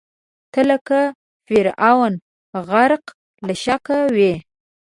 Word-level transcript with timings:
ته 0.51 0.61
لکه 0.69 0.99
فرعون، 1.47 2.13
غرقه 2.67 3.13
له 3.45 3.53
شکه 3.63 3.97
وې 4.15 4.33